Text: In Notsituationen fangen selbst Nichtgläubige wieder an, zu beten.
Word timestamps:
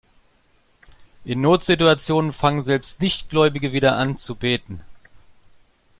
In 1.25 1.41
Notsituationen 1.41 2.33
fangen 2.33 2.61
selbst 2.61 3.01
Nichtgläubige 3.01 3.71
wieder 3.71 3.97
an, 3.97 4.17
zu 4.17 4.33
beten. 4.33 4.81